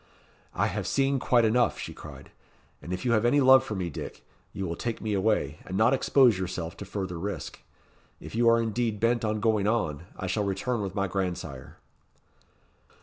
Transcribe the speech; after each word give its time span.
"I 0.55 0.65
have 0.65 0.87
seen 0.87 1.19
quite 1.19 1.45
enough," 1.45 1.77
she 1.77 1.93
cried; 1.93 2.31
"and 2.81 2.91
if 2.91 3.05
you 3.05 3.11
have 3.11 3.23
any 3.23 3.39
love 3.39 3.63
for 3.63 3.75
me, 3.75 3.91
Dick, 3.91 4.25
you 4.51 4.65
will 4.67 4.75
take 4.75 4.99
me 4.99 5.13
away, 5.13 5.59
and 5.63 5.77
not 5.77 5.93
expose 5.93 6.39
yourself 6.39 6.75
to 6.77 6.85
further 6.85 7.19
risk. 7.19 7.59
If 8.19 8.33
you 8.33 8.49
are 8.49 8.59
indeed 8.59 8.99
bent 8.99 9.23
on 9.23 9.39
going 9.39 9.67
on, 9.67 10.05
I 10.17 10.25
shall 10.25 10.43
return 10.43 10.81
with 10.81 10.95
my 10.95 11.07
grandsire." 11.07 11.77